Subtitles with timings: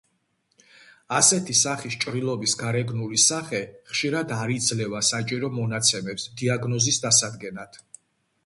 [1.17, 3.61] ასეთი სახის ჭრილობის გარეგნული სახე
[3.91, 7.83] ხშირად არ იძლევა საჭირო მონაცემებს დიაგნოზის დასადგენად.